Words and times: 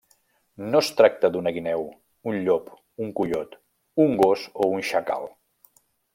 No 0.69 0.79
es 0.85 0.87
tracta 1.01 1.29
d'una 1.35 1.53
guineu, 1.57 1.83
un 2.31 2.39
llop, 2.47 2.73
un 3.07 3.13
coiot, 3.21 3.55
un 4.07 4.19
gos, 4.25 4.49
o 4.65 4.73
un 4.79 4.89
xacal. 4.91 5.31